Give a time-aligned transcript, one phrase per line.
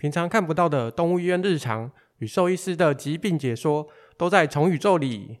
[0.00, 5.40] 平常看不到的动物医院日常与兽医师的疾病解说，都在宠宇宙里。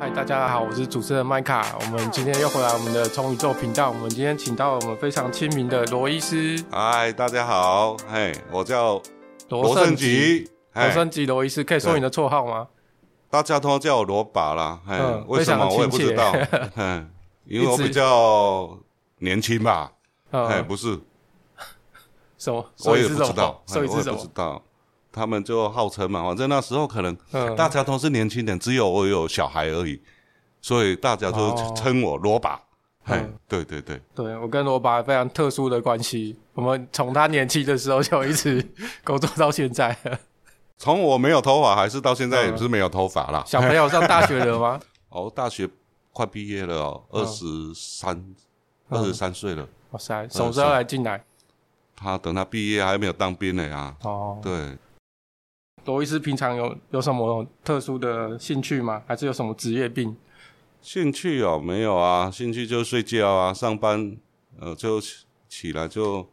[0.00, 1.78] 嗨，大家好，我是主持人麦卡。
[1.78, 3.90] 我们今天又回来我们的宠宇宙频道。
[3.90, 6.60] 我们今天请到了我们非常亲民的罗医师。
[6.72, 9.00] 嗨，大家好，嘿，我叫
[9.48, 10.50] 罗胜吉。
[10.74, 12.66] 罗胜吉，罗医师，可以说你的绰号吗？
[13.30, 16.34] 大家都叫我罗爸啦，嗯，为什么我也不知道，
[16.74, 17.08] 嗯，
[17.44, 18.76] 因为我比较
[19.18, 19.92] 年轻吧，
[20.32, 20.98] 哎，不是，
[22.36, 22.68] 什么？
[22.86, 23.62] 我也不知道？
[23.68, 24.60] 我也不知道，
[25.12, 27.16] 他们就号称嘛，反正那时候可能
[27.56, 30.02] 大家都是年轻人，只有我有小孩而已，
[30.60, 32.60] 所以大家都称我罗爸，
[33.04, 38.74] 哎，对对对，对我跟罗爸非常特殊的关系，我们从他年轻的时候就一直
[39.04, 39.96] 工作到现在。
[40.80, 43.44] 从我没有头发，还是到现在也是没有头发啦。
[43.46, 44.80] 小朋友上大学了吗？
[45.10, 45.68] 哦，大学
[46.10, 47.44] 快毕业了哦，二十
[47.74, 48.34] 三，
[48.88, 49.68] 二十三岁了。
[49.90, 51.22] 哇塞，什么时候来进来？
[51.94, 53.94] 他等他毕业还没有当兵呢啊。
[54.04, 54.78] 哦，对。
[55.84, 59.02] 罗医师平常有有什么特殊的兴趣吗？
[59.06, 60.16] 还是有什么职业病？
[60.80, 64.16] 兴趣哦，没有啊，兴趣就睡觉啊，上班
[64.58, 64.98] 呃就
[65.46, 66.26] 起来就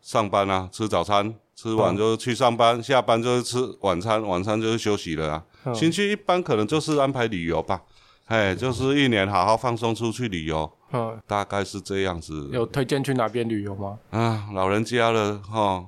[0.00, 1.34] 上班啊，吃早餐。
[1.54, 5.44] 吃完就去上班，嗯、下班就是吃晚餐，晚餐就是休息了啊。
[5.74, 7.82] 兴、嗯、趣一般可能就是安排旅游吧，
[8.26, 12.48] 哎，就是一年好好放松出去旅游，嗯，大概是这样子。
[12.52, 13.98] 有推荐去哪边旅游吗？
[14.10, 15.84] 啊，老人家了哈，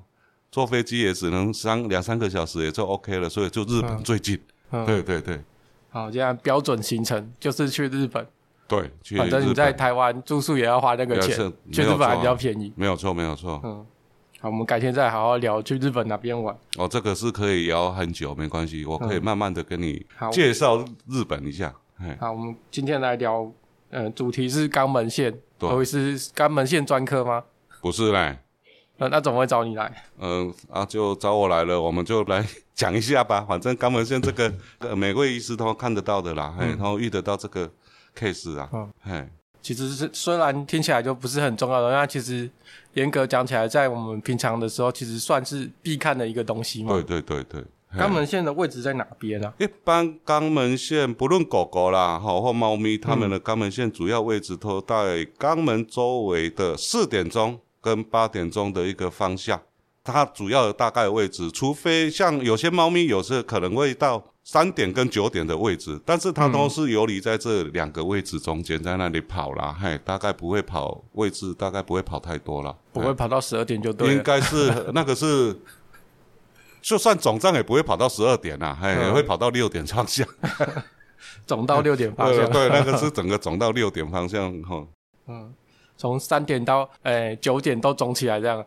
[0.53, 4.39] 坐飞机也只能三两三个小时也就 OK 了，所以就日本最近。
[4.87, 5.41] 对对对。
[5.91, 8.27] 好，这样标准行程就是去日本。
[8.67, 12.73] 对，去反正你在台湾住宿也要花那个钱，去日本还比较便宜。
[12.77, 13.61] 没有错，没有错。
[13.65, 13.87] 嗯。
[14.45, 16.55] 好，我们改天再好好聊去日本哪边玩。
[16.77, 21.75] 哦，这个是可以聊很久，没关系，我可以慢慢的跟你介绍日本一下。
[21.99, 23.51] 嗯、好，我们今天来聊，
[23.89, 27.43] 嗯、呃，主题是肛门腺，罗医师是肛门腺专科吗？
[27.81, 28.37] 不是嘞。
[28.99, 29.91] 那那怎么会找你来？
[30.19, 32.47] 嗯、呃，啊，就找我来了，我们就来
[32.77, 33.47] 讲一下吧。
[33.49, 34.53] 反正肛门腺这个，
[34.95, 37.73] 每位医师都看得到的啦，嘿，然后遇得到这个
[38.15, 39.29] case 啊，嗯，嘿。
[39.65, 42.49] 其实是虽然听起来就不是很重要的，那其实
[42.93, 46.93] 严格讲起来，在我们平常的时候，其实算是必看的一个东西嘛。
[46.93, 47.65] 对对对对。
[47.97, 49.53] 肛门腺的位置在哪边呢？
[49.57, 59.63] 一般肛门腺不论狗狗啦，好或猫咪，它们的肛门腺主要位置都在肛门周围的四点钟跟八点钟的一个方向。
[60.05, 74.13] 它主要的大概位置，除非像有些猫咪，有时候可能会到三点跟九点的位置，但是它都是游离在这两个位置中间，在那里跑啦，嘿，大概不会跑位置，大概不会跑太多了，不会跑到十二点就对了。
[74.13, 75.57] 应该是那个是，
[76.83, 80.29] 就算总账也不会跑到十二点呐，嘿，也会跑到六点方向，
[81.47, 84.87] 总到六点方向， 对，那个是整个总到六点方向哈，
[85.29, 85.55] 嗯，
[85.97, 88.63] 从三点到诶九点都总起来这样。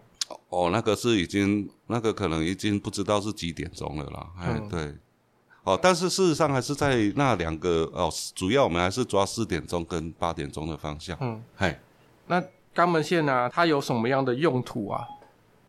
[0.49, 4.27] 哦，那个是已经，那个可能已经不知道是几点钟了啦。
[4.39, 4.95] 哎、嗯，对，
[5.63, 11.17] 哦，但是事实上还是在那两个哦，主要我们还是抓四点钟跟八点钟的方向。
[11.21, 11.77] 嗯，嘿，
[12.27, 12.43] 那
[12.75, 13.49] 肛门腺呢、啊？
[13.49, 15.05] 它有什么样的用途啊？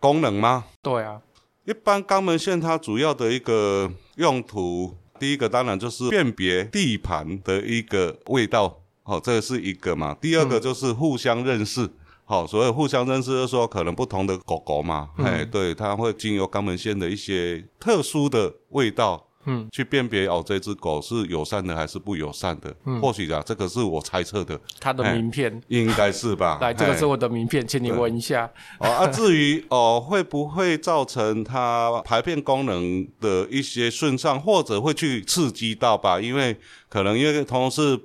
[0.01, 0.65] 功能吗？
[0.83, 1.21] 对啊，
[1.65, 10.17] 一般肛门腺它主要的一个用途，第一个当然就是辨别地盘的一个味道，哦，这个是一个嘛。
[10.21, 11.85] 第二个就是互相认识。
[11.85, 11.91] 嗯
[12.29, 22.77] 好，所以互相认识，的时候可能不同的狗狗嘛，哎、嗯，对，它会经由肛门腺的一些特殊的味道，嗯，去辨别哦，这只狗是友善的还是不友善的。
[22.85, 24.61] 嗯，或许啊，这个是我猜测的。
[24.79, 26.59] 它的名片应该是吧？
[26.61, 28.45] 来，这个是我的名片，请你闻一下。
[28.79, 36.21] 哦啊， 至于哦，会不会造成它排便功能的一些顺畅，或者会去刺激到吧？
[36.21, 36.55] 因为
[36.91, 37.99] 可能因为同时。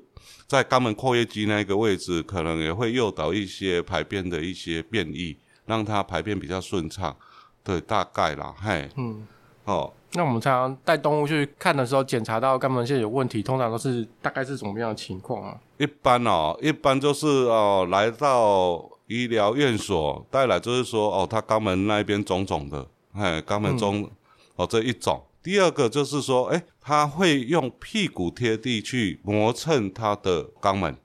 [0.54, 7.16] 在肛门括约肌那个位置，可能也会诱导一些排便的一些变异，让它排便比较顺畅。
[7.64, 9.26] 对，大概啦，嘿，嗯，
[9.66, 15.60] 哦，那我们常常带动物去看的时候，检查到肛门腺有问题，通常都是大概是什么样的情况啊？
[15.80, 24.12] 一般哦，一般就是哦，来到医疗院所带来就是说哦，他肛门那边肿肿的，嘿，肛门中、嗯、
[24.58, 25.20] 哦这一种。
[25.44, 30.96] 第二个就是说，哎，他会用屁股贴地去磨蹭他的肛门，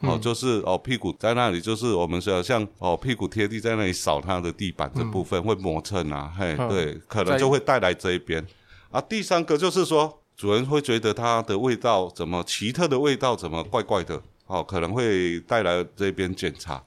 [0.00, 8.46] 嗯、哦，就是哦屁股在那里，就是我们说像哦屁股贴地在那里扫他的地板这部分、嗯、会磨蹭啊，嘿，嗯、对，可能就会带来这一边。
[8.90, 16.82] 啊，第三个就是说，主人会觉得它的味道怎么奇特的味道怎么怪怪的，哦，可能会带来这边检查，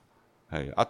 [0.49, 0.87] 哎啊，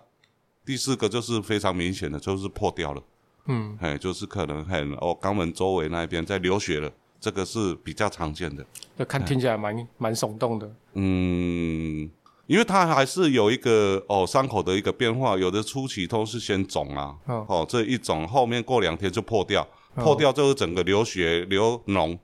[0.64, 3.02] 第四个就是非常明显的，就是破掉了。
[3.46, 8.66] 嗯，哎，就是可能很哦，肛门周围那边在流血了，这个是比较常见的。
[8.98, 10.74] 就看听起来蛮蛮耸动的。
[10.94, 12.10] 嗯，
[12.48, 19.62] 因为它还是有一个哦伤口的一个变化，有的初期都是先肿啊，哦，哦这一肿后面过两天就破掉，
[19.96, 22.18] 哦、破掉就是整个流血流脓，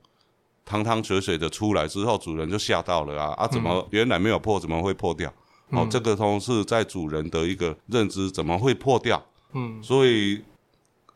[0.64, 5.30] 汤汤水水的出来之后，主人就吓到了啊啊，怎么原来没有破，怎么会破掉？
[5.68, 9.22] 嗯、哦，这个都是在主人的一个认知，怎么会破掉？
[9.52, 10.42] 嗯，所以。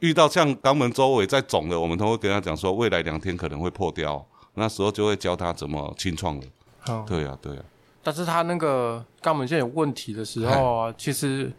[0.05, 4.23] 遇到像肛门周围在肿的，我们都会跟他讲说，未来两天可能会破掉，
[4.53, 6.47] 那时候就会教他怎么清创的。
[6.89, 7.65] 哦、对呀、啊，对呀、啊。
[8.03, 11.51] 但是他那个肛门腺有问题的时候啊，其实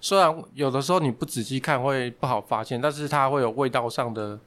[0.00, 4.38] 虽然有的时候你不仔细看会不好发现，但是它会有味道上的。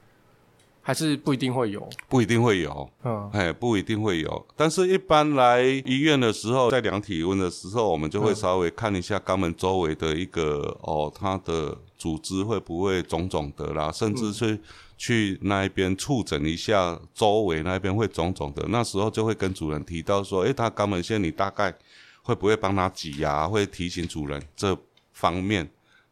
[0.86, 4.46] 还是不一定会有，不一定会有，嗯，哎，不一定会有。
[4.54, 14.60] 但是，一般来医院的时候，在量体温的时候，我们就会稍微看一下肛门周围的一个哦，它的组织会不会肿肿的啦，甚至是
[14.98, 18.66] 去那一边触诊一下周围那边会肿肿的。
[18.68, 21.74] 那时候就会跟主人提到说，诶，他肛门腺你大概
[22.22, 23.48] 会不会帮他挤压？
[23.48, 24.76] 会提醒主人这
[25.14, 25.66] 方面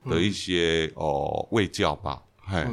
[0.06, 2.66] 的一些哦卫教吧，嘿。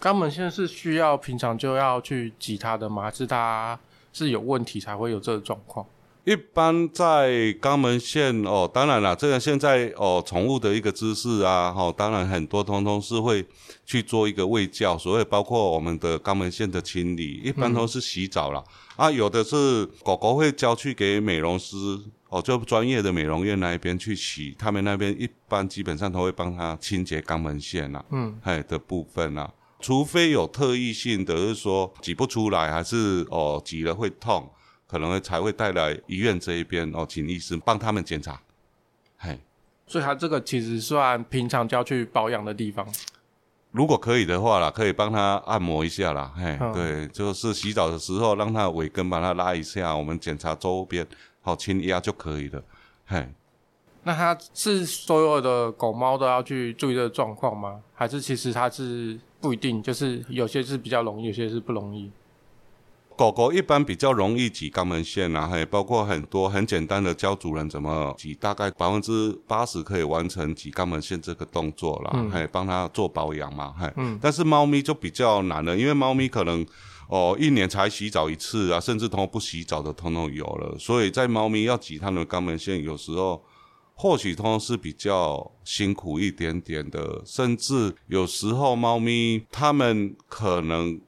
[0.00, 3.02] 肛门腺是需要平常就要去挤它的吗？
[3.02, 3.78] 还是它
[4.12, 5.86] 是有问题才会有这个状况？
[6.24, 13.46] 一般在肛门腺哦，当然了，这个现在哦，宠物的一个知识啊，哈、哦，当然很多通通是会
[13.84, 18.60] 去做一个喂教，所以包括我们的肛门腺的清理，一般都是洗澡啦。
[18.96, 21.76] 嗯、啊，有的是狗狗会交去给美容师
[22.28, 29.48] 哦，就专业的美容院那一边去洗，他们那边一般基本上都会帮它清洁肛门腺呐，嗯，哎的部分呐。
[29.78, 34.48] 除非有特异性的，就是说挤不出来，还是哦挤了会痛，
[34.86, 38.40] 可能会才会带来医院这一边哦，请医生帮他们检查。
[39.18, 39.38] 嘿，
[39.86, 42.86] 所以他这个其实算平常就要去保养的地方。
[43.70, 46.32] 如果可以的话啦，可以帮他按摩一下啦。
[46.34, 51.06] 嘿，嗯、对，就是洗澡的时候让他尾根把它拉一下，我们检查周边
[51.42, 52.62] 好轻压就可以了。
[53.04, 53.28] 嘿。
[54.06, 57.80] 那它是所有的狗猫都要去注意这个状况吗？
[57.92, 62.08] 还是其实它是不一定，就是有些是比较容易，有些是不容易。
[63.16, 73.92] 狗狗一般比较容易挤肛门腺啊，还包括很多很简单的教主人怎么挤，大概百分之八十可以完成挤肛门腺这个动作啦，还、嗯、帮它做保养嘛，还。
[73.96, 74.16] 嗯。
[74.22, 76.64] 但是猫咪就比较难了，因为猫咪可能
[77.08, 83.42] 哦一年才洗澡一次啊，甚至通不洗澡的通通有了，所以在猫咪要挤它的肛门腺，有时候。
[83.98, 91.00] 或许通常是比较辛苦一点点的，甚至有时候猫咪它们可能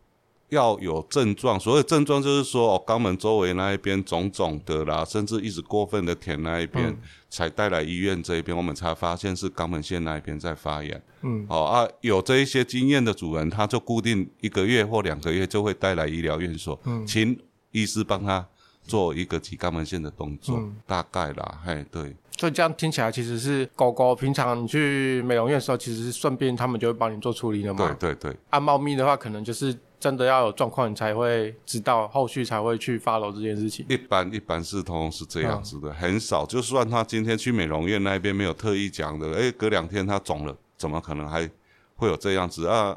[0.49, 6.99] 要有症状，所谓症状就是说哦，肛门周围那一边肿肿的啦，甚至一直过分的舔那一边，嗯、
[7.29, 11.02] 才带来医院这一边，我们才发现是肛门腺那一边在发炎。
[11.20, 17.38] 嗯，哦啊，有这一些经验的主人，他就固定一个月或两个月就会带来医疗院所，嗯，请
[17.73, 18.49] 医师帮他
[18.82, 22.17] 做一个挤肛门腺的动作，嗯、大概啦，嘿，对。
[22.38, 27.96] 所以这样听起来，其实是狗狗平常你去美容院的时候，其实是顺便他们就会帮你做处理的嘛。
[27.99, 28.38] 对对对。
[28.50, 33.85] 按、啊、猫咪的话，可能就是真的要有状况，你才会知道，后续才会去 follow 这件事情。
[33.88, 36.46] 一般一般是通是这样子的，嗯、很少。
[36.46, 41.50] 就算他今天去美容院那边没有特意讲的，诶、欸，隔两天它肿了，怎么可能还
[41.96, 42.96] 会有这样子啊？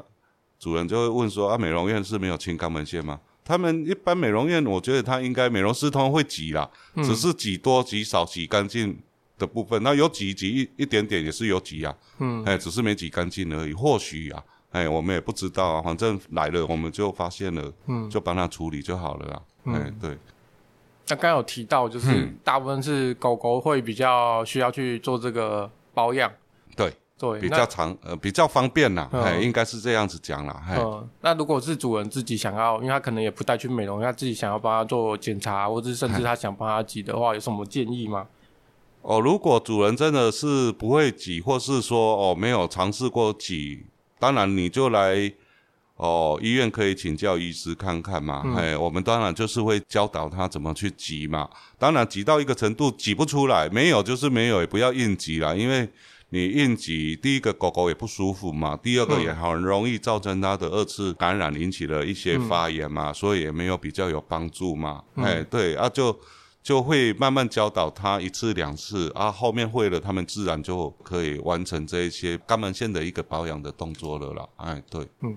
[0.60, 3.18] 主人就会问说啊，美容院是没有清肛门腺吗？
[3.44, 8.96] 他们一般美容院，我觉得他应该美容师通常会挤啦，嗯、只是挤多挤少挤干净。
[9.42, 13.72] 的部分，那有挤挤一一点点也是有挤啊，嗯，哎，只是没挤干净而已。
[13.72, 19.42] 或许啊，哎，我们也不知道啊，反正来了我们就发现了，嗯，就帮他处理就好了啊。
[19.64, 20.16] 嗯，哎，对。
[21.08, 26.30] 那刚刚有提到，就是大部分是狗狗会比较需要去做这个保养，
[26.76, 30.62] 对对，比较长呃比较方便呐，哎，应该是这样子讲啦。
[30.70, 38.26] 嗯，那如果是主人自己想要，因为他可能也不带去美容，他自己想要帮他做检查，或者甚至他想帮他挤的话，有什么建议吗？
[39.02, 43.84] 哦，如果主人真的是不会挤，或是说哦没有尝试过挤，
[44.20, 45.32] 当然你就来
[45.96, 48.42] 哦医院可以请教医师看看嘛。
[48.44, 51.50] 嗯、哎，我们当然就是会教导他怎么去挤嘛。
[51.80, 55.88] 当然挤到一个程度挤不出来，没有就是没有，也不要硬挤啦，因为
[56.28, 65.02] 你硬挤，第一个狗狗也不舒服嘛，第二个也很容易造成它的二次感染，引起了一些发炎嘛，嗯、所以也没有比较有帮助嘛。
[65.16, 66.16] 嗯、哎，对啊就。
[66.62, 74.48] 就会慢慢教导他一次两次啊，后面会了，他们自然就可以完成这一些肛门腺的一个保养的动作了啦。
[74.56, 75.36] 哎，对，嗯，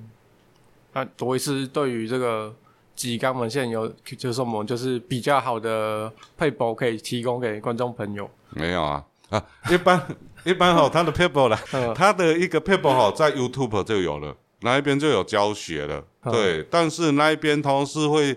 [0.93, 2.55] 那罗医师对于这个
[2.95, 8.29] 挤肛门腺有就是我们就是比较好的撇步可以提供给观众朋友？
[8.51, 10.01] 没有啊啊，一般
[10.45, 11.59] 一般哈，他的撇步啦，
[11.95, 14.35] 他的一个撇步哈，在 YouTube 就有了。
[14.61, 18.35] 那一边就有教学了，嗯、对，但是那一边同时会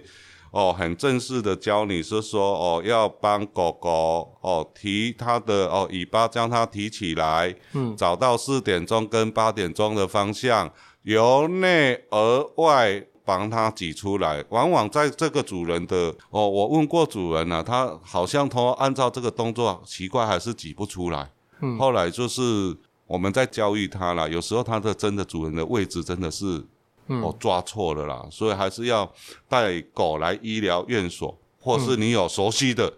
[0.50, 14.45] 哦很正式的教你是说哦要帮狗狗哦提它的哦尾巴，将它提起来，嗯，找到四点钟跟八点钟的方向，由内而外帮它挤出来。
[14.49, 21.31] 往往在这个主人的哦，我问过主人了、啊，他好像他按照这个动作，奇怪还是挤不出来。
[21.61, 22.76] 嗯，后来就是。
[23.09, 26.69] 我们在教育他了，有时候他的真的主人的位置真的是，嗯、
[27.08, 29.10] 哦抓错了啦，所以还是要
[29.48, 32.94] 带狗来医疗院所，或是你有熟悉的、嗯、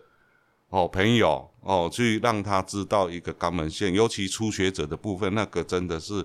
[0.71, 6.25] 哦朋友哦，去让他知道一个肛门腺，尤其初学者的部分，那个真的是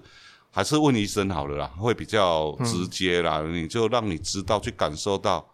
[0.51, 5.45] 还是问医生好了啦，会比较直接啦，嗯、你就让你知道去感受到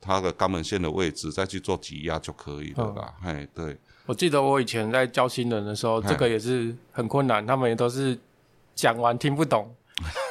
[0.00, 3.76] 他的肛门腺的位置，再去做挤压就可以了啦，哎、嗯，对。
[4.06, 8.18] 我记得我以前在教新人的时候，这个也是很困难，他们也都是
[8.74, 9.72] 讲完听不懂。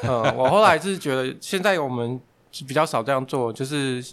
[0.03, 2.19] 嗯，我后来是觉得，现在我们
[2.68, 4.03] 比较少这样做，就是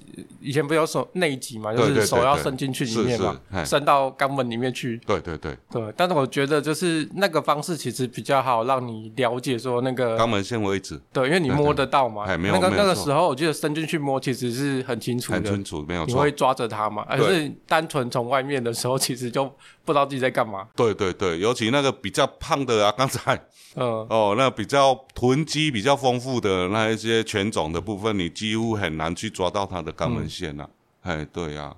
[0.41, 5.01] 以前不有手内挤嘛，就是手要伸进去里面嘛，伸到肛门里面去。
[5.07, 5.57] 对对对。
[5.71, 11.01] 对，但是我觉得就是那个方式其实比较好，让你了解说那个肛门线位置。
[11.13, 12.27] 对，因为你摸得到嘛。
[12.37, 16.15] 没有那个那个时候，我记得伸进去摸其实是很清楚的，很清楚，没有错。
[16.15, 17.05] 你会抓着它嘛？
[17.09, 19.45] 而是单纯从外面的时候，其实就
[19.85, 20.69] 不知道自己在干嘛。
[20.77, 23.41] 对对对，尤其那个比较胖的啊， 刚才。
[23.79, 30.71] 嗯哦，那比较臀肌比较丰富的那一些犬种的部分，你几乎很难去抓到它的肛门腺呐、啊。
[31.03, 31.77] 哎、嗯，对呀、啊。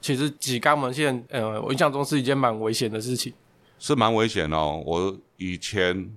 [0.00, 3.32] 其实挤肛门腺，呃，我印象中是一件蛮危险的事情。
[3.78, 4.82] 是蛮危险哦。
[4.84, 6.10] 我以前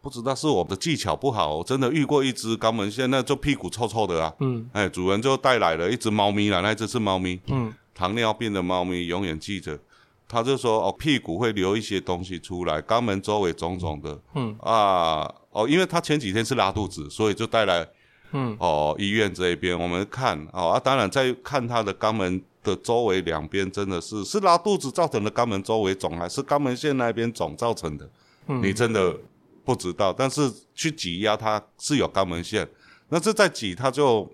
[0.00, 4.34] 不知道是我的技巧不好，我真的遇过一只肛门腺，那就屁股臭臭的啊。
[4.40, 4.68] 嗯。
[4.72, 7.40] 哎，主人就带来了一只猫咪啦，那一只是猫咪。
[7.46, 7.72] 嗯。
[7.94, 9.78] 糖尿病的猫咪，永远记着。
[10.26, 17.86] 他就说哦，屁股会流一些东西出来，肛门周围肿肿的，嗯啊哦，因为他前几天是拉肚子，所以就带来，
[18.34, 28.10] 嗯哦医院这一边我们看哦啊，当然在看他的肛门的周围两边，真的是是拉肚子造成的肛门周围肿，还是肛门腺那边肿造成的？
[28.48, 29.16] 嗯，你真的
[29.64, 32.68] 不知道，但是去挤压它是有肛门腺，
[33.08, 34.30] 那这再挤它就。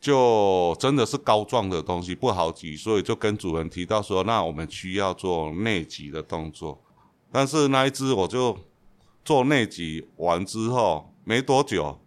[0.00, 6.80] 就真的是膏状的东西不好挤，所以就跟主人提到说，那我们需要做内挤的动作。
[7.32, 8.56] 但是那一只我就
[9.24, 11.98] 做内挤完之后没多久，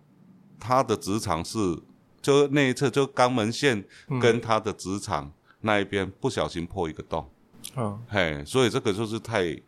[0.62, 1.58] 它的直肠是
[2.22, 3.84] 就那一侧就肛门腺
[4.22, 7.27] 跟他的直肠那一边不小心破一个洞，
[7.75, 9.60] 嗯，嘿，所以这个就是太。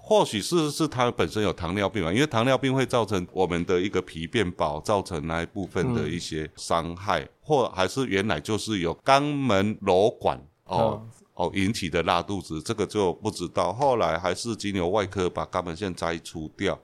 [0.00, 13.70] 或许是是他本身有糖尿病嘛，因为糖尿病会造成我们的一个皮变薄，造成那一部分的一些伤害，嗯、或还是原来就是有肛门瘘管哦、嗯、哦引起的拉肚子，这个就不知道。
[13.70, 16.80] 后来还是经由外科把肛门腺摘除掉，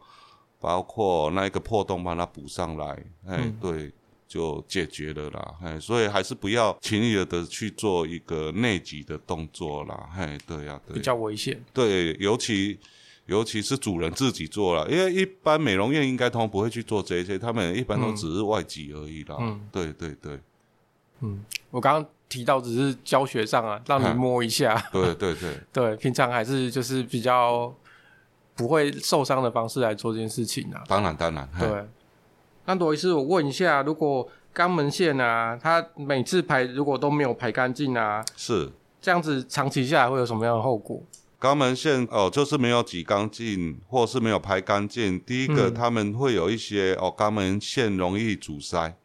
[0.64, 2.86] 包括那一个破洞把它补上来，
[3.26, 3.92] 哎，嗯、对，
[4.26, 5.54] 就解决了啦。
[5.62, 10.08] 哎，所以还是不要轻易的去做一个内挤的动作啦。
[10.16, 11.62] 哎，对呀、啊，对，比较危险。
[11.74, 12.78] 对，尤其。
[13.26, 19.34] 尤其是主人自己做了，因为一般美容院应该通常不会去做这些，他们一般都只是外挤而已啦。
[19.40, 20.38] 嗯，对对对。
[21.20, 24.78] 嗯，我刚刚提到只是教学上啊，让你摸一下。
[24.92, 25.58] 对对对。
[25.72, 27.74] 对，平常还是就是比较
[28.54, 30.82] 不会受伤的方式来做这件事情啊。
[30.86, 31.48] 当然当然。
[31.58, 31.84] 对。
[32.66, 38.70] 那罗医师，我问一下，如果肛门腺啊，它每次排如果都没有排干净啊，是
[39.00, 41.02] 这样子，长期下来会有什么样的后果？
[41.38, 45.20] 肛门腺哦，就是没有挤干净，或是没有排干净。
[45.20, 48.96] 第一个，他们会有一些哦，肛门腺容易阻塞，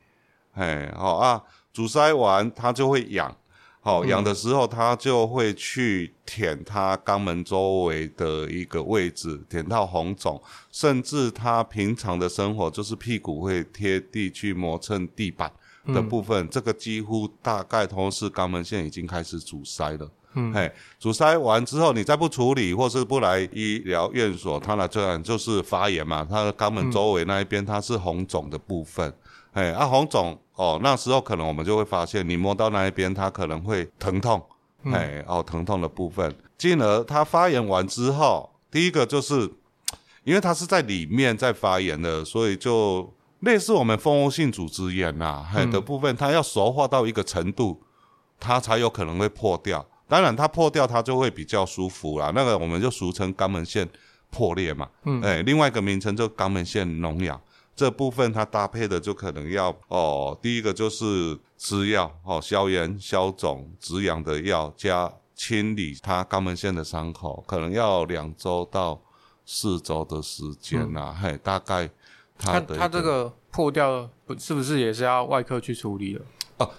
[0.54, 3.36] 哎，好啊，阻塞完它就会痒，
[3.82, 15.52] 好痒的时候，它就会去舔它肛门周围的一个位置，舔到红肿，甚至它平常的生活就是屁股会贴地去磨蹭地板
[15.88, 20.12] 的部分，这个几乎大概都是肛门腺已经开始阻塞了。
[20.36, 26.28] 嗯，嘿，阻塞完之后，你再不处理，或是不来医疗院所，它那这样就是发炎嘛。
[26.30, 29.12] 它的肛门周围那一边，它是红肿的部分。
[29.54, 34.42] 哎、嗯，啊，红肿哦，那时候可能我们就会发现，你摸到那一边，它可能会疼痛。
[34.86, 39.52] 哎、嗯，哦，疼痛的部分，进而它发炎完之后，第一个就是，
[40.24, 47.82] 因为它是在里面在发炎的，所以就类似我们蜂窝性组织炎呐、啊，嘿的部分，它要熟化到一个程度，
[48.40, 49.86] 它才有可能会破掉。
[50.08, 52.32] 当然，它破掉，它就会比较舒服啦。
[52.34, 53.88] 那个我们就俗称肛门腺
[54.32, 54.88] 破裂嘛。
[55.04, 55.22] 嗯。
[55.22, 57.40] 哎，另外一个名称就肛门腺脓疡。
[57.80, 69.00] 这部分它搭配的就可能要哦，第一个就是吃药哦，消炎、消肿、止痒的药，加清理它肛门腺的伤口，可能要两周到
[69.46, 71.16] 四周的时间呐。
[71.18, 71.90] 嘿，大概
[72.38, 76.26] 它的它这个破掉不是不是也是要外科去处理了？
[76.58, 76.70] 哦。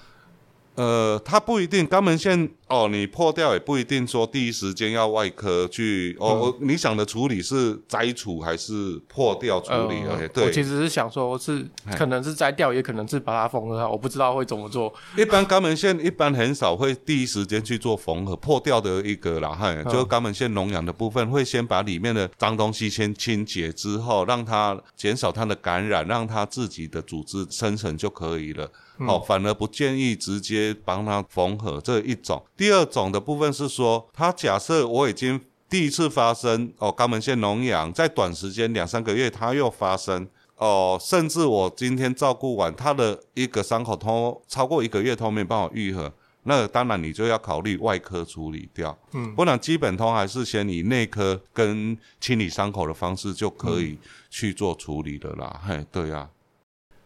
[0.77, 6.55] 呃，它不一定肛门腺哦，你破掉也不一定说第一时间要外科去哦。
[6.59, 10.03] 嗯、你想的处理是摘除还是破掉处理？
[10.09, 11.67] 而、呃、对，我其实是想说是
[11.99, 14.93] 可能是摘掉，也可能是把它缝合好，我不知道会怎么做。
[15.19, 28.71] 一般肛门腺一般很少会第一时间去做缝合破掉的一个啦，哈、嗯，就是肛门腺脓疡的部分会先把里面的脏东西先清洁之后，让它减少它的感染，让它自己的组织生成就可以了。
[29.07, 32.43] 好、哦，反而不建议直接帮他缝合这一种。
[32.57, 48.99] 第二种的部分是说，他假设我已经第一次发生哦，肛门腺脓疡，在短时间两三个月他又发生哦，甚至我今天照顾完他的一个伤口都超过一个月都没办法愈合，那当然你就要考虑外科处理掉。
[49.13, 53.97] 嗯，不然基本通还是先以内科跟清理伤口的方式就可以
[54.29, 55.61] 去做处理的啦。
[55.67, 56.29] 嘿，对呀、啊。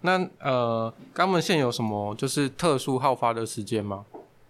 [0.07, 4.05] 那呃，肛门腺有什么就是特殊好发的时间吗？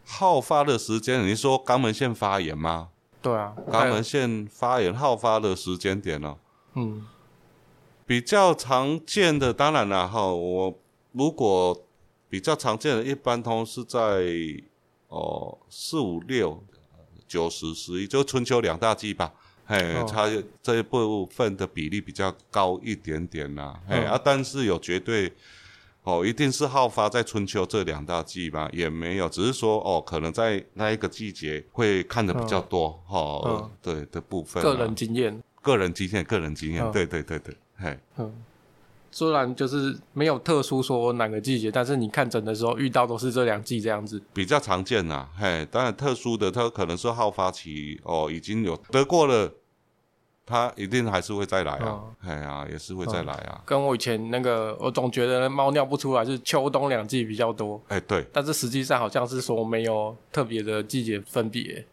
[0.05, 2.89] 好发的时间，你说肛门腺发炎吗？
[3.23, 6.37] 对啊，肛门腺发炎好发的时间点呢？
[6.75, 7.07] 嗯，
[8.05, 10.75] 比较常见的，当然了哈，我
[11.13, 11.85] 如果
[12.29, 14.27] 比较常见的，一般都是在
[15.07, 16.65] 哦四五六
[17.29, 19.33] 九十十一，就春秋两大季吧。
[19.67, 20.31] 嘿，它
[20.63, 23.81] 这一部分的比例比较高一点点啦。
[23.89, 25.33] 哎、嗯、啊，但是有绝对
[26.03, 28.69] 哦，一定是好发在春秋这两大季吗？
[28.73, 33.71] 也没有，只是说哦，可能在那一个季节会看的比较多哈、嗯哦。
[33.81, 37.99] 对的部分，个人经验，个人经验，个人经验、嗯，对对对对，嘿。
[38.19, 38.31] 嗯，
[39.15, 45.29] 虽然就是没有特殊说哪个季节，但是你看诊的时候遇到都是这两季这样子，比较常见呐。
[45.39, 49.53] 嘿，当然特殊的，它可能是好发期哦，已经有得过了。
[50.45, 53.63] 他一定还是会再来啊，哎、嗯、呀，也是会再来啊。
[53.65, 57.81] 跟我以前那个，我总觉得猫尿不出来是秋冬两季比较多。
[57.89, 58.27] 哎，对。
[58.33, 61.87] 但是实际上好像是说没有特别的季节分别。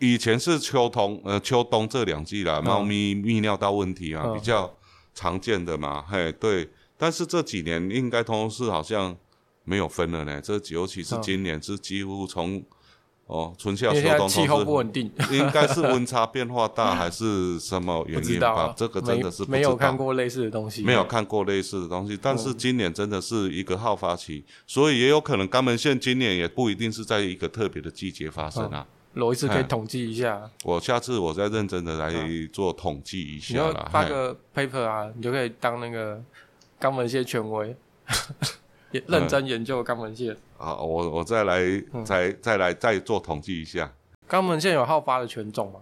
[0.00, 4.70] 以前是秋冬，呃，秋冬这两季啦，猫咪泌尿道问题啊、嗯、比较
[5.14, 6.68] 常见的嘛，嘿，对。
[6.96, 9.16] 但是这几年应该都是好像
[9.64, 10.40] 没有分了呢。
[10.40, 12.62] 这尤其是今年是几乎从。
[13.26, 18.48] 哦，春夏秋冬气候不稳定，应该是温差变化大还是什么原因吧？
[18.68, 22.18] 啊、这个真的是没，有看过类似的东西，没有看过类似的东西。
[22.20, 28.86] 但是今年真的是一个好发期，嗯、所以也有可能肛门腺今年也不一定是在一个特别的季节发生啊。
[29.14, 32.12] 罗医师可以统计一下，我下次我再认真的来
[32.52, 33.88] 做统计一下啦。
[33.90, 36.22] 发个 paper 啊，你就可以当那个
[36.80, 37.76] 肛门腺权威。
[38.90, 40.86] 也 认真研究肛门腺啊、嗯！
[40.86, 41.58] 我我再来，
[41.92, 43.92] 嗯、再再来再做统计一下。
[44.28, 45.80] 肛门腺有好发的犬种吗？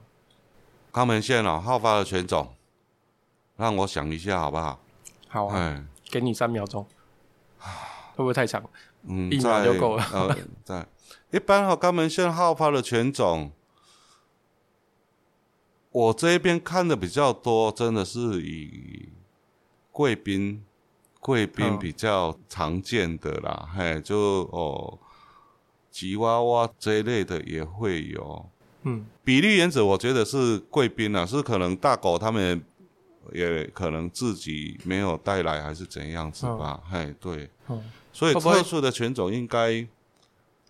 [0.92, 2.54] 肛门腺啊，好发的犬种，
[3.56, 4.80] 让我想一下好不好？
[5.28, 6.86] 好啊，嗯、给你三秒钟，
[8.14, 8.62] 会不会太长？
[9.08, 10.04] 嗯，一秒就够了。
[10.12, 10.86] 呃，在
[11.30, 13.52] 一般哈，肛门腺好发的犬种，
[15.90, 19.08] 我这边看的比较多，真的是以
[19.90, 20.64] 贵宾。
[21.24, 24.18] 贵宾比较常见的啦，嗯、嘿，就
[24.50, 24.98] 哦，
[25.88, 28.44] 吉娃娃这一类的也会有，
[28.82, 32.60] 嗯，比例原则我觉得是贵宾啊，是可能大狗他们
[33.32, 37.80] 也可能自己没有带来还是怎样子吧，嗯、嘿，对，嗯，
[38.12, 39.86] 所以特殊的犬种应该，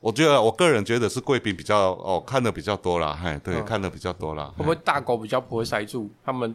[0.02, 6.52] 我觉得我个人觉得是贵宾比较哦看的比较多啦，嘿，对，嗯、看的比较多啦，会不会大狗比较不会塞住，他们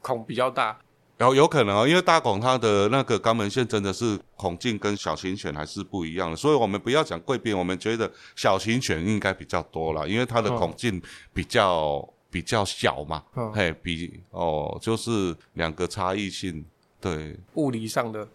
[0.00, 0.78] 孔比较大？
[1.16, 11.02] 然后有可能哦，因为大狗它的那个肛门腺真的是孔径跟小型犬还是不一样的，所以我们不要讲贵宾，我们觉得小型犬应该比较多啦，因为它的孔径
[11.32, 16.64] 比较、嗯、比较小嘛，嗯、嘿，比哦就是两个差异性，
[17.00, 18.28] 对，物理上的，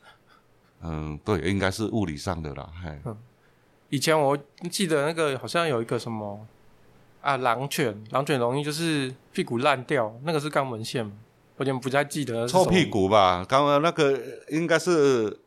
[0.82, 3.18] 嗯，对，应该是物理上的啦，嘿，嗯，
[3.90, 4.38] 以前我
[4.70, 6.46] 记得那个好像有一个什么
[7.22, 11.06] 啊狼犬，狼犬容易就是屁股烂掉，那个是肛门腺？
[11.58, 12.48] 我有点不太记得。
[12.48, 14.18] 臭屁股吧，刚刚那个
[14.50, 15.40] 应该是，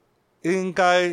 [0.43, 1.09] 应该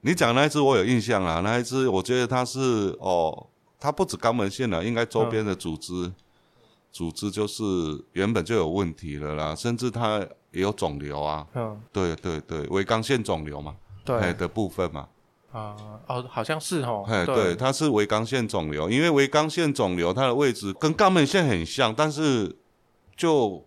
[0.00, 3.46] 你讲那一只我有印象啊，那一只我觉得它是哦，
[3.78, 6.14] 它不止肛门腺了，应该周边的组织、嗯，
[6.90, 7.62] 组织就是
[8.14, 11.46] 原本就有问题了啦，甚至它也有肿瘤啊。
[11.54, 15.06] 嗯，对对对，微肛腺肿瘤嘛，对的部分嘛。
[15.52, 15.74] 啊、
[16.06, 17.04] 呃，哦，好像是哦。
[17.08, 22.56] 哎，对，它是微肛腺肿瘤，因为微肛腺肿瘤它的位置跟肛门腺很像，但是
[23.16, 23.66] 就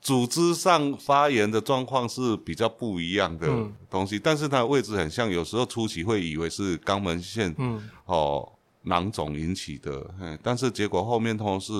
[0.00, 3.46] 组织上发炎的状况是比较不一样的
[3.90, 11.72] 东西，嗯、但是它的位置很像，有时候初期会以为是肛门腺，嗯，哦，囊肿引起的，嘿，但是结果后面通常是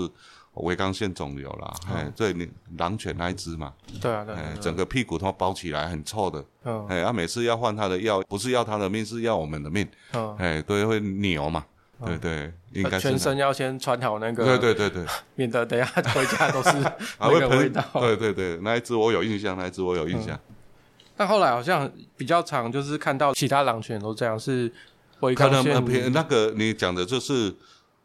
[0.54, 11.64] 维刚腺肿瘤啦，哎、嗯，对，你狼犬那一只嘛，对啊，对，啊，整个屁股都包起来，很臭的，嗯，哎，他每次要换他的药，不是要他的命，是要我们的命，嗯，哎，对，会扭嘛，
[12.04, 16.70] 对对，应该全身要先穿好那个，对对对对， 免得等一下回家都是
[17.20, 20.38] 那个味道，对对对，那一只我有印象，那一只我有印象。
[21.16, 24.70] 但后来好像比较常，就是看到其他狼犬都这样，是
[25.20, 27.54] 维刚腺可能那个你讲的就是。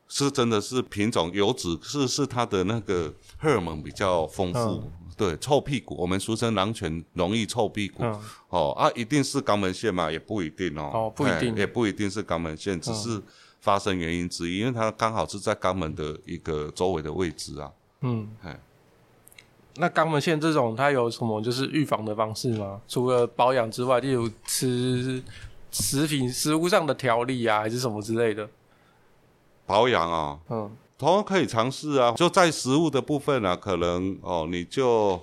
[0.07, 10.11] 是真的是品种油脂是是它的那个荷尔蒙比较丰富，嗯、对，臭屁股，我们俗称狼犬容易臭屁股，嗯、哦啊，一定是肛门腺嘛？
[10.11, 13.21] 也不一定哦，哦不一定，也不一定是肛门腺，只是
[13.59, 17.71] 发生原因之一，嗯、因为它刚好是在肛门的一个周围的位置啊。
[18.01, 18.59] 嗯，哎，
[19.77, 22.79] 那肛门腺这种它有什么就是预防的方式吗？
[22.87, 25.21] 除了保养之外，例如吃
[25.71, 28.47] 食品食物上的调理啊，还是什么之类的？
[29.65, 32.11] 保养啊，嗯，同样可以尝试啊。
[32.13, 35.19] 就在食物的部分啊，可能哦，你就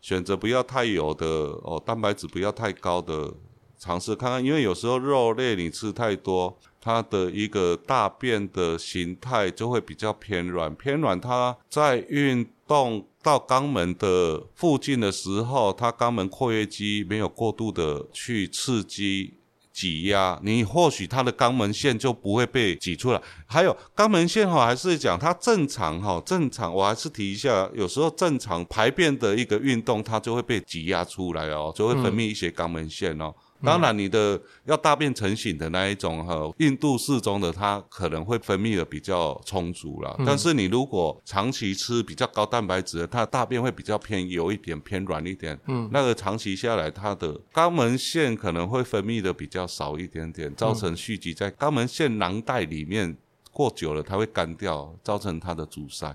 [0.00, 3.32] 选择不要太油的哦，蛋白质不要太高的
[3.78, 4.44] 尝试看看。
[4.44, 11.20] 因为有时候肉类你吃太多，它的一个大便的形态就会比较偏软，偏软。
[11.20, 19.34] 它在运动到肛门的附近的时候，它肛门括约肌没有过度的去刺激。
[19.76, 23.20] 挤压你，或许它的肛门腺就不会被挤出来。
[23.44, 26.72] 还有肛门腺哈，还是讲它正常哈，正常。
[26.72, 33.34] 我还是提一下，有时候正常排便的一个运动，它就会被挤压出来哦，就会分泌一些肛门腺哦。
[33.64, 40.14] 当然，你的要大便成型的那一种哈，硬度适中的，它可能会分泌的比较充足啦。
[40.26, 45.58] 但是你如果长期吃比较高蛋白质的，它的大便会比较偏油一点，偏软一点。
[45.66, 53.16] 嗯，那个长期下来，它的肛门腺可能会分泌的比较少一点点，造成蓄积在肛门腺囊袋里面，
[53.50, 56.14] 过久了它会干掉，造成它的阻塞。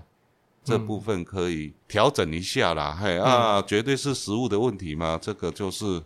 [0.64, 2.96] 这部分可以调整一下啦。
[2.98, 5.18] 嘿啊，绝对是食物的问题嘛？
[5.20, 6.00] 这个就是。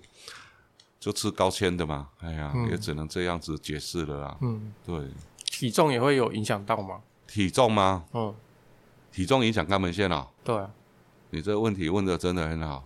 [1.07, 4.37] 就吃高纤的嘛，哎呀，嗯、也只能这样子解释了啦。
[4.41, 5.09] 嗯，对，
[5.45, 7.01] 体重也会有影响到吗？
[7.29, 8.05] 体重吗？
[8.13, 8.35] 嗯，
[9.13, 10.27] 体重影响肛门腺哦。
[10.43, 10.69] 对啊，
[11.31, 12.85] 你这个问题问的真的很好。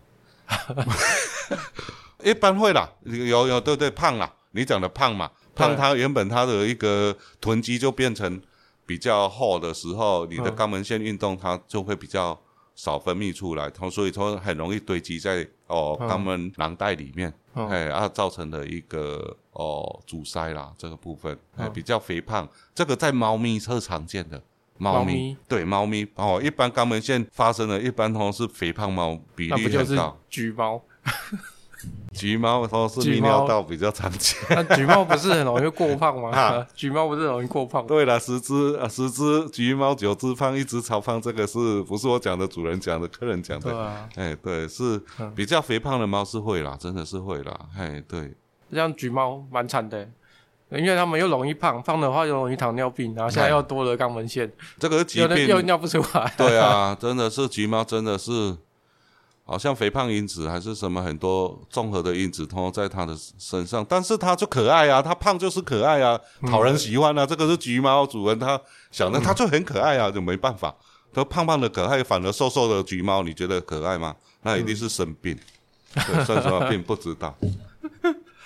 [2.22, 8.38] 一般会啦，有有对对胖啦，你讲的胖嘛，胖它原本它的一个臀肌就变成
[8.84, 12.38] 比较厚的时候，你的肛门腺运动它就会比较。
[12.76, 24.42] 少分泌出来，它所以说很容易堆积在哦肛门囊袋里面，哎、嗯，啊造成的一个哦阻塞啦，这个部分，哎、嗯、比较肥胖，这个在猫咪是常见的，
[24.78, 26.06] 猫咪，对猫咪。
[26.14, 30.82] 哦，一般肛门腺发生的，一般都是肥胖猫比例很高，橘猫。
[32.12, 36.30] 橘猫都是泌尿道比较常见， 那橘猫不是很容易 过胖吗？
[36.30, 37.86] 啊，橘猫不是很容易过胖？
[37.86, 42.46] 对了，十只啊，十只橘猫九只胖，一只超胖，这个是不是我讲的？
[42.46, 43.70] 主人讲的，客人讲的。
[43.70, 45.00] 对啊，哎，对，是
[45.34, 48.34] 比较肥胖的猫是会啦，真的是会啦，哎，对。
[48.72, 50.08] 这样橘猫蛮惨的，
[50.70, 56.32] 因为它们又容易胖，胖的话又容易糖尿病，然后现在又多了肛门腺，这个疾病又尿不出来。
[56.36, 58.56] 对啊，真的是橘猫，真的是。
[59.50, 67.24] 好像肥胖因子还是什么很多综合的因子，通通在他的身上，但是它就可爱啊，它胖就是可爱啊，讨人喜欢啊。
[67.24, 68.60] 嗯、这个是橘猫主人，他
[68.92, 70.72] 想的它就很可爱啊，就没办法。
[71.12, 74.14] 他胖胖的可爱，反而瘦瘦的橘猫，你觉得可爱吗？
[74.42, 75.36] 那一定是生病，
[75.94, 77.36] 嗯、对，生什么病不知道。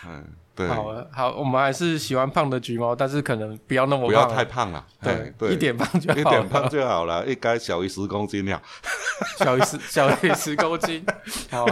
[0.06, 0.24] 嗯。
[0.54, 4.86] 对好，好，我们还是喜欢胖的橘猫，但是可能不要那么胖，不要太胖了。
[5.02, 8.62] 对，对，一点胖就好，一点胖就好了，应该小于十公斤了。
[9.38, 11.04] 小于十， 小于十公斤，
[11.50, 11.66] 好，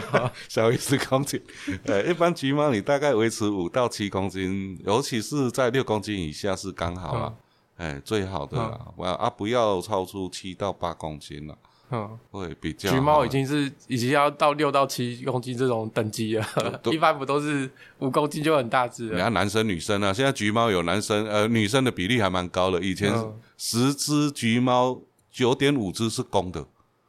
[0.49, 1.41] 小于十公斤。
[1.85, 7.35] 呃，一般橘猫你大概维持五到七公斤，尤其是在六公斤以下是刚好了，
[7.77, 8.81] 哎、嗯，最好的了。
[8.99, 11.57] 嗯、啊，不要超出七到八公斤了。
[11.93, 12.91] 嗯，会比较。
[12.91, 19.17] 橘猫已经是已经要到六到七公斤这种等级了，一般不都是五公斤就很大只了？
[19.17, 22.81] 你看男生女生啊，现在橘猫有男生呃女生的比例还蛮高的。
[22.81, 23.13] 以前
[23.59, 24.99] 十只橘猫
[25.31, 26.67] 九点五只是公的，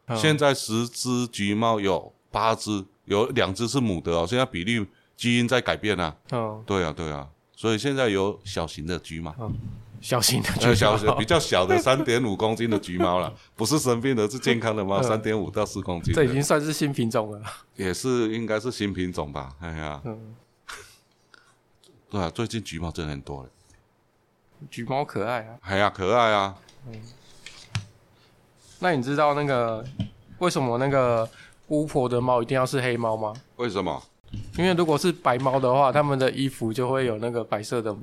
[0.07, 4.25] 嗯、现在十只橘猫有八只，有两只是母的哦。
[4.27, 6.13] 现在比例基因在改变啊。
[6.31, 9.33] 嗯，对啊对啊，所以现在有小型的橘猫。
[9.39, 9.49] 嗯
[10.03, 16.13] 小型的橘猫，小比较小的 三点五公斤的橘猫了， 不是生病的，是健康的猫，三点五到四公斤。
[16.13, 17.41] 这已经算是新品种了。
[17.77, 19.55] 也是应该是新品种吧？
[19.61, 20.35] 哎呀，嗯，
[22.09, 23.49] 对啊，最近橘猫真的很多了。
[24.69, 25.55] 橘猫可爱啊！
[25.61, 26.53] 哎呀，可爱啊！
[26.87, 27.01] 嗯，
[28.79, 29.85] 那你知道那个
[30.39, 31.27] 为什么那个
[31.67, 33.33] 巫婆的猫一定要是黑猫吗？
[33.55, 34.03] 为什么？
[34.57, 37.95] 因为如果是白猫的话，它们的衣服就会有那个白色的。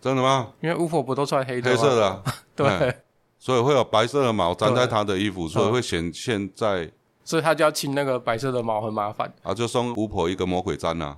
[0.00, 0.48] 真的吗？
[0.60, 1.76] 因为巫婆不都穿黑的吗？
[1.76, 2.22] 黑色的、啊，
[2.56, 2.94] 对，
[3.38, 6.90] 所以会有白色的毛粘在她的衣服，所以会显现在，
[7.24, 11.16] 所以他就要清那个白色的毛，很麻烦啊，就送巫婆一个魔鬼毡呐、啊。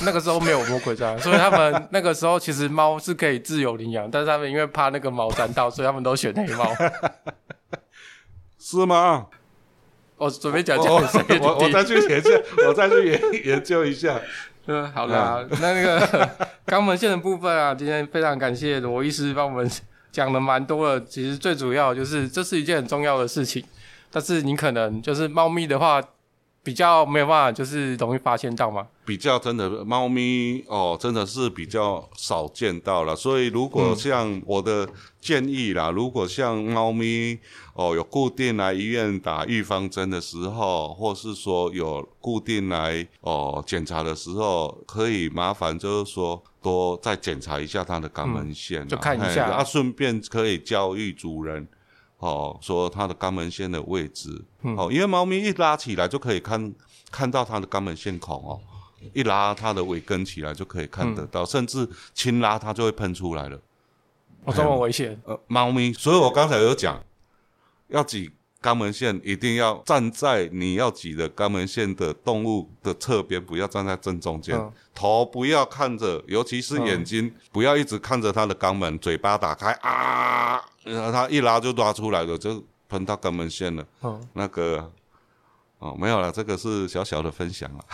[0.00, 6.70] 那个时候没有魔鬼毡， 所以他们 那个时候其实猫是可以自由领养，但是他们因为怕那个毛粘到，所以他们都选黑猫。
[8.58, 9.26] 是吗？
[10.18, 12.30] 我准备讲讲，我我再去研究，
[12.66, 14.20] 我再去研研究一下。
[14.66, 16.30] 嗯，好的、啊，那那个
[16.66, 19.70] 肛门腺的部分啊，今天非常感谢罗医师帮我们
[20.12, 21.04] 讲了蛮多的。
[21.06, 23.64] 其实最主要就是这是一件很重要的事情，
[24.10, 26.02] 但是你可能就是猫咪的话。
[26.66, 28.84] 比较没有办法，就是容易发现到嘛。
[29.04, 33.14] 比较真的猫咪哦，真的是比较少见到了。
[33.14, 34.88] 所以如果像我的
[35.20, 37.38] 建议啦，嗯、如果像猫咪
[37.74, 51.68] 哦有固定来医院打预防针的时候，或是说有固定来哦检查的时候，可以麻烦就是说多再检查一下它的肛门腺，嗯，就看一下，啊，顺便可以教育主人。
[52.18, 56.74] 哦，说它的肛门腺的位置，嗯、哦，因为猫咪一拉起来就可以看
[57.10, 58.60] 看到它的肛门腺孔哦，
[59.12, 63.60] 一拉它的尾根起来就可以看得到，嗯、甚至轻拉它就会喷出来了。
[64.44, 65.20] 哦，这么危险？
[65.24, 67.04] 呃，猫咪，所以我刚才有讲，
[67.88, 68.30] 要挤
[68.66, 80.60] 肛门线，一定要站在你要挤的肛门线的动物的侧边，不要站在正中间，嗯、头不要看着，尤其是眼睛，嗯、不要一直看着它的肛门，嘴巴打开啊。
[80.82, 83.86] 然后它一拉就拉出来了，就喷到肛门线了。
[84.00, 84.90] 哦，那个
[85.78, 87.84] 哦，没有了，这个是小小的分享了。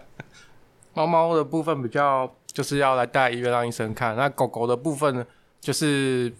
[0.94, 5.26] 猫猫的部分比较就是要来带医院让医生看，那狗狗的部分呢，
[5.60, 6.32] 就是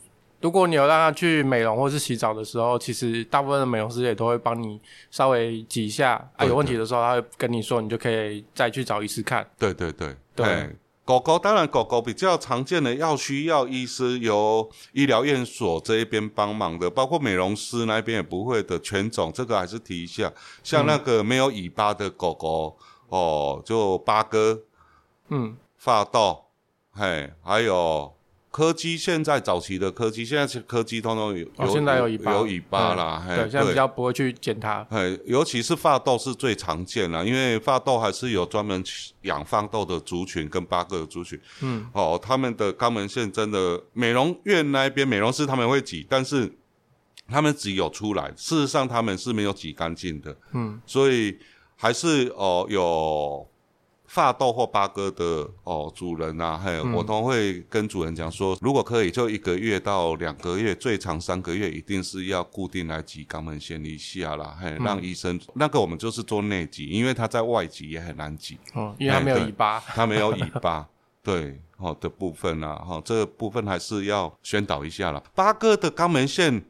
[0.44, 4.78] 如果你有让它去美容或是洗澡的时候，其实大部分的美容师也都会帮你
[5.10, 9.48] 稍微挤一下，啊，有问题的时候他会跟你说，你就可以再去找医师看。
[9.58, 10.76] 对对对对。
[11.06, 20.30] 狗狗当然，狗狗比较常见的要需要医师由医疗院所这一边帮忙的，包括美容师那边也不会的犬种，这个还是提一下。
[20.62, 22.76] 像那个没有尾巴的狗狗，
[23.08, 24.60] 嗯、哦，就八哥，
[25.28, 26.44] 嗯，法斗，
[26.92, 28.12] 嘿，还有。
[28.54, 33.24] 柯基现在早期的柯基，现在是柯基通通有，哦、现在有尾巴，有尾巴啦。
[33.26, 34.86] 对，现在比较不会去剪它。
[34.90, 38.80] 哎，尤其是发豆是最常见啦，因为发豆还是有专门
[39.22, 41.36] 养发豆的族群跟八个族群。
[41.62, 46.48] 嗯，哦，他们的肛门腺真的，美容院那边美容师他们会挤，但是
[47.26, 50.36] 他们只有出来，事实上他们是没有挤干净的。
[50.52, 51.36] 嗯，所以
[51.74, 53.48] 还是哦有。
[54.14, 70.88] 法斗或八哥的哦，主人呐、啊，嘿，嗯、我都会跟主人讲说，如果可以，就一个月到两个月，最长三个月，一定是要固定来挤肛门腺一下啦，嘿，嗯、让医生那个我们就是做内挤，因为它在外挤也很难挤，哦，因为它没有尾巴，它没有尾巴，
[71.20, 75.20] 对，哦的部分啊，哈、哦，这个部分还是要宣导一下啦。
[75.34, 76.64] 八哥的肛门腺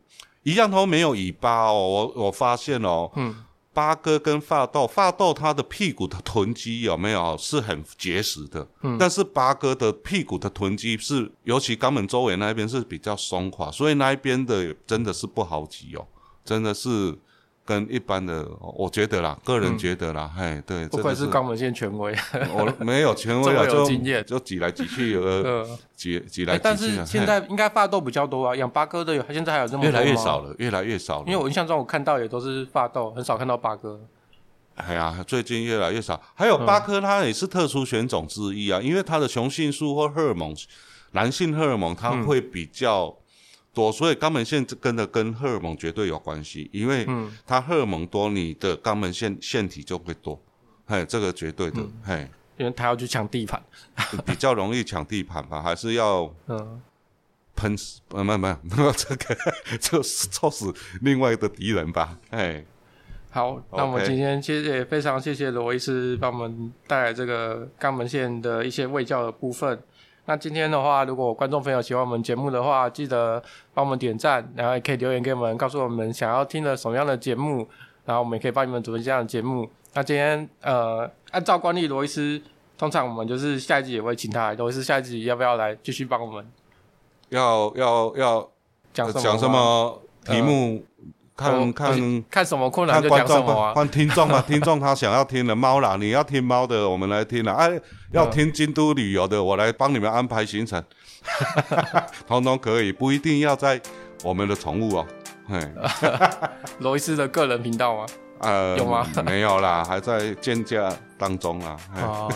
[0.44, 3.34] 一样都没有尾巴哦，我我发现哦，嗯。
[3.74, 8.66] 八哥跟发豆，发豆它的屁股的臀肌有没有是很结实的？
[8.82, 16.06] 嗯，但是八哥的屁股的臀肌是，尤其肛门周围那一边是比较松垮，所以那一边的真的是不好挤哦，
[16.44, 17.18] 真的是。
[17.64, 18.46] 跟一般的，
[18.76, 22.14] 我觉得啦，个人觉得啦，嘿、嗯，对，不愧是肛门腺权威，
[22.52, 26.60] 我没有权威啊， 就经验就就挤来挤去，有个 挤挤来挤去。
[26.62, 29.90] 但是现在应该发痘比较多啊，养八哥的有，现在还有这么多？
[29.90, 31.24] 越来越少了，越来越少了。
[31.26, 33.98] 因为我印象中我看到也都是发痘，很少看到八哥。
[34.74, 36.20] 哎呀，最近越来越少。
[36.34, 40.54] 还有八哥，它也是特殊选种之一啊，嗯、因为它的雄性素或荷尔蒙，
[41.12, 43.16] 男性荷尔蒙它会比较。
[43.74, 47.06] 嗯多，所以肛门腺跟的跟荷尔蒙绝对有关系，因为
[47.46, 50.40] 它荷尔蒙多，你的肛门腺腺体就会多，
[50.86, 53.62] 嘿，这个绝对的，嗯、嘿，因为他要去抢地盘，
[54.24, 56.80] 比较容易抢地盘吧，还是要嗯。
[57.56, 58.48] 喷死，嗯、呃，没有没
[58.82, 59.36] 有， 这个
[59.78, 62.66] 就是臭死另外的敌人吧，嘿，
[63.30, 69.80] 好，那我们今天其实也非常谢谢罗医师帮我们带来这个肛门腺的一些卫教的部分。
[70.26, 73.42] 那今天的话，如果观众朋友喜欢我们节目的话，记得
[73.74, 77.68] 帮我们点赞，然后也可以留言给我们，告诉我们想要听的什么样的节目，
[78.06, 79.68] 然后我们也可以帮你们准备这样的节目。
[79.92, 82.40] 那今天呃，按照惯例，罗医师
[82.78, 86.46] 通常我们就是下一集也会请他来，罗医师下一集要不要来继续帮我们？
[87.28, 88.50] 要要要
[88.92, 90.84] 讲讲什么题目？
[91.36, 93.72] 呃看看看什么困难就讲什么啊！
[93.74, 97.52] 换听众啊， 听众他想要听的猫啦，你要听猫的，我们来听了。
[97.52, 97.80] 哎，
[98.12, 100.82] 要听京都旅游的，我来帮你们安排行程，
[102.26, 103.80] 通通可以，不一定要在
[104.22, 105.06] 我们的宠物哦。
[105.48, 105.58] 嘿，
[106.78, 108.06] 罗伊斯的个人频道吗？
[108.40, 109.06] 呃，有吗？
[109.24, 111.76] 没有啦，还在建架当中啦。
[111.96, 112.30] 哦，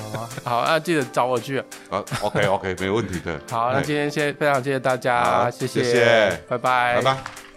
[0.44, 1.58] 好，那记得找我去。
[1.90, 3.38] 啊，OK OK，没问题的。
[3.50, 7.47] 好，那今天先非常谢谢大家，谢谢，谢谢，拜拜，拜拜。